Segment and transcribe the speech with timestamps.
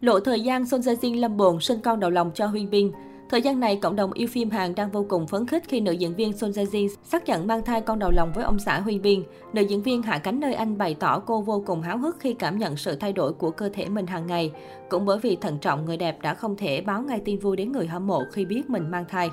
[0.00, 2.92] Lộ thời gian Son Jae Jin lâm bồn sinh con đầu lòng cho Huyên Bin.
[3.30, 5.92] Thời gian này, cộng đồng yêu phim Hàn đang vô cùng phấn khích khi nữ
[5.92, 8.80] diễn viên Son Jae Jin xác nhận mang thai con đầu lòng với ông xã
[8.80, 9.22] Huyên Bin.
[9.52, 12.34] Nữ diễn viên Hạ Cánh nơi Anh bày tỏ cô vô cùng háo hức khi
[12.34, 14.52] cảm nhận sự thay đổi của cơ thể mình hàng ngày.
[14.88, 17.72] Cũng bởi vì thận trọng, người đẹp đã không thể báo ngay tin vui đến
[17.72, 19.30] người hâm mộ khi biết mình mang thai.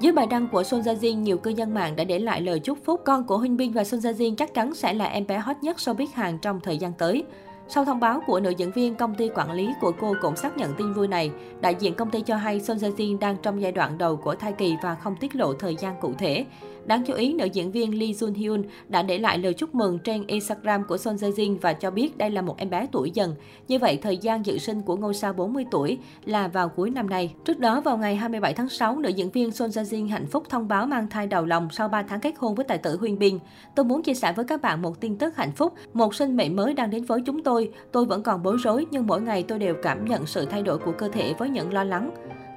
[0.00, 2.60] Dưới bài đăng của Son Jae Jin, nhiều cư dân mạng đã để lại lời
[2.60, 5.26] chúc phúc con của Huynh Bin và Son Jae Jin chắc chắn sẽ là em
[5.26, 7.24] bé hot nhất showbiz Hàn trong thời gian tới.
[7.68, 10.56] Sau thông báo của nữ diễn viên, công ty quản lý của cô cũng xác
[10.56, 11.30] nhận tin vui này.
[11.60, 14.34] Đại diện công ty cho hay Son Jae Jin đang trong giai đoạn đầu của
[14.34, 16.44] thai kỳ và không tiết lộ thời gian cụ thể.
[16.86, 19.98] Đáng chú ý, nữ diễn viên Lee Jun Hyun đã để lại lời chúc mừng
[19.98, 23.10] trên Instagram của Son Jae Jin và cho biết đây là một em bé tuổi
[23.10, 23.34] dần.
[23.68, 27.10] Như vậy, thời gian dự sinh của ngôi sao 40 tuổi là vào cuối năm
[27.10, 27.34] nay.
[27.44, 30.44] Trước đó, vào ngày 27 tháng 6, nữ diễn viên Son Jae Jin hạnh phúc
[30.48, 33.18] thông báo mang thai đầu lòng sau 3 tháng kết hôn với tài tử Huyên
[33.18, 33.38] Bin.
[33.74, 35.74] Tôi muốn chia sẻ với các bạn một tin tức hạnh phúc.
[35.94, 37.70] Một sinh mệnh mới đang đến với chúng tôi.
[37.92, 40.78] Tôi vẫn còn bối rối, nhưng mỗi ngày tôi đều cảm nhận sự thay đổi
[40.78, 42.10] của cơ thể với những lo lắng.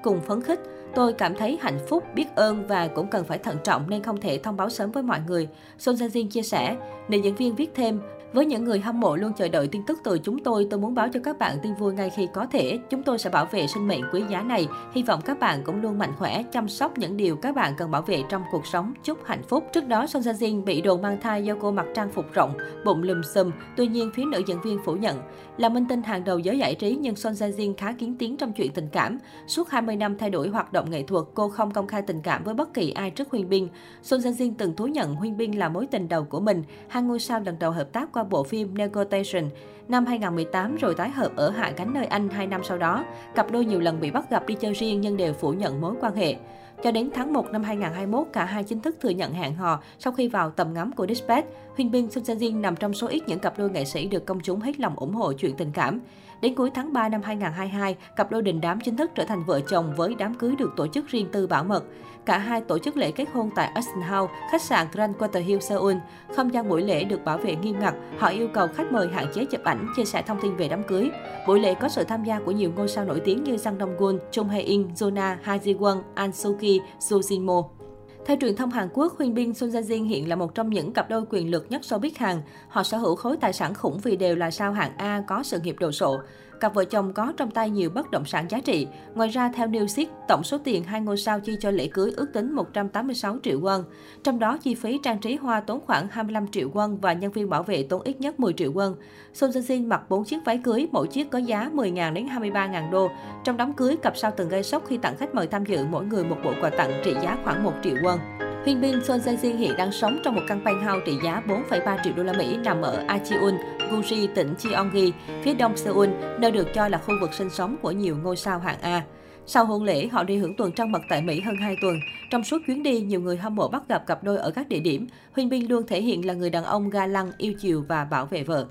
[0.03, 0.59] Cùng phấn khích,
[0.95, 4.17] Tôi cảm thấy hạnh phúc, biết ơn và cũng cần phải thận trọng nên không
[4.17, 5.47] thể thông báo sớm với mọi người.
[5.77, 6.77] Son Jin chia sẻ,
[7.09, 7.99] nữ diễn viên viết thêm,
[8.33, 10.95] với những người hâm mộ luôn chờ đợi tin tức từ chúng tôi, tôi muốn
[10.95, 12.79] báo cho các bạn tin vui ngay khi có thể.
[12.89, 14.67] Chúng tôi sẽ bảo vệ sinh mệnh quý giá này.
[14.93, 17.91] Hy vọng các bạn cũng luôn mạnh khỏe, chăm sóc những điều các bạn cần
[17.91, 18.93] bảo vệ trong cuộc sống.
[19.03, 19.63] Chúc hạnh phúc.
[19.73, 22.53] Trước đó, Son Jae Jin bị đồn mang thai do cô mặc trang phục rộng,
[22.85, 23.51] bụng lùm xùm.
[23.77, 25.17] Tuy nhiên, phía nữ diễn viên phủ nhận.
[25.57, 28.37] Là minh tinh hàng đầu giới giải trí nhưng Son Jae Jin khá kiến tiếng
[28.37, 29.19] trong chuyện tình cảm.
[29.47, 32.43] Suốt 20 năm thay đổi hoạt động nghệ thuật, cô không công khai tình cảm
[32.43, 33.67] với bất kỳ ai trước Huyên Bin.
[34.01, 36.63] Son Jin Jin từng thú nhận Huyên Bin là mối tình đầu của mình.
[36.87, 39.49] Hai ngôi sao lần đầu hợp tác qua bộ phim Negotiation
[39.87, 43.05] năm 2018 rồi tái hợp ở Hạ Cánh nơi Anh 2 năm sau đó.
[43.35, 45.95] Cặp đôi nhiều lần bị bắt gặp đi chơi riêng nhưng đều phủ nhận mối
[46.01, 46.35] quan hệ.
[46.83, 50.13] Cho đến tháng 1 năm 2021, cả hai chính thức thừa nhận hẹn hò sau
[50.13, 51.47] khi vào tầm ngắm của Dispatch.
[51.79, 54.39] Huyên Bin Sun Jin nằm trong số ít những cặp đôi nghệ sĩ được công
[54.39, 55.99] chúng hết lòng ủng hộ chuyện tình cảm.
[56.41, 59.59] Đến cuối tháng 3 năm 2022, cặp đôi đình đám chính thức trở thành vợ
[59.59, 61.83] chồng với đám cưới được tổ chức riêng tư bảo mật.
[62.25, 65.59] Cả hai tổ chức lễ kết hôn tại Austin House, khách sạn Grand Quarter Hill,
[65.59, 65.95] Seoul.
[66.35, 67.93] Không gian buổi lễ được bảo vệ nghiêm ngặt.
[68.17, 70.83] Họ yêu cầu khách mời hạn chế chụp ảnh, chia sẻ thông tin về đám
[70.83, 71.09] cưới.
[71.47, 73.97] Buổi lễ có sự tham gia của nhiều ngôi sao nổi tiếng như Sang Dong
[73.97, 77.78] Gun, Chung Hae In, Jona, Ha Ji Won, An Suki, Jo Jin Mo.
[78.25, 80.93] Theo truyền thông Hàn Quốc, Huyên Bin Sun Jae Jin hiện là một trong những
[80.93, 82.41] cặp đôi quyền lực nhất showbiz Hàn.
[82.67, 85.59] Họ sở hữu khối tài sản khủng vì đều là sao hạng A có sự
[85.59, 86.19] nghiệp đồ sộ.
[86.59, 88.87] Cặp vợ chồng có trong tay nhiều bất động sản giá trị.
[89.15, 92.33] Ngoài ra, theo Newsweek, tổng số tiền hai ngôi sao chi cho lễ cưới ước
[92.33, 93.83] tính 186 triệu won.
[94.23, 97.49] Trong đó, chi phí trang trí hoa tốn khoảng 25 triệu won và nhân viên
[97.49, 98.95] bảo vệ tốn ít nhất 10 triệu won.
[99.33, 102.91] Son Jin Jin mặc 4 chiếc váy cưới, mỗi chiếc có giá 10.000 đến 23.000
[102.91, 103.09] đô.
[103.43, 106.05] Trong đám cưới, cặp sao từng gây sốc khi tặng khách mời tham dự mỗi
[106.05, 108.48] người một bộ quà tặng trị giá khoảng 1 triệu won.
[108.63, 111.97] Huyên Bin Son Jae Jin hiện đang sống trong một căn penthouse trị giá 4,3
[112.03, 113.53] triệu đô la Mỹ nằm ở Acheon,
[113.91, 115.11] Guji, tỉnh Cheonggi,
[115.43, 116.09] phía đông Seoul,
[116.39, 119.03] nơi được cho là khu vực sinh sống của nhiều ngôi sao hạng A.
[119.45, 121.95] Sau hôn lễ, họ đi hưởng tuần trăng mật tại Mỹ hơn 2 tuần.
[122.29, 124.79] Trong suốt chuyến đi, nhiều người hâm mộ bắt gặp cặp đôi ở các địa
[124.79, 125.07] điểm.
[125.35, 128.25] Huyên Bin luôn thể hiện là người đàn ông ga lăng, yêu chiều và bảo
[128.25, 128.67] vệ vợ.